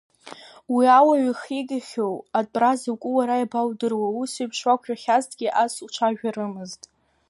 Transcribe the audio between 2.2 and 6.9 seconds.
атәра закәу уара иабаудыруеи, усеиԥш уақәшәахьазҭгьы ас уцәажәарымызт.